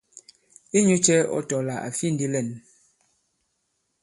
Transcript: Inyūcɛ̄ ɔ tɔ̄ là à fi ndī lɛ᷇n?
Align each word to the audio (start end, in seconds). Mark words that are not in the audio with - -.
Inyūcɛ̄ 0.77 1.27
ɔ 1.35 1.37
tɔ̄ 1.49 1.61
là 1.67 1.75
à 1.87 1.89
fi 1.97 2.07
ndī 2.13 2.27
lɛ᷇n? 2.33 2.47